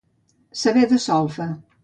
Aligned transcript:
Saber 0.61 0.87
de 0.95 0.99
solfa. 1.05 1.47